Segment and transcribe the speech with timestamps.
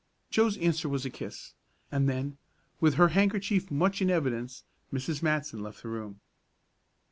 [0.31, 1.53] Joe's answer was a kiss,
[1.91, 2.39] and then,
[2.79, 5.21] with her handkerchief much in evidence, Mrs.
[5.21, 6.21] Matson left the room.